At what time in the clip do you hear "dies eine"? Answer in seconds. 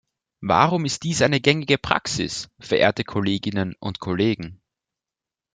1.03-1.39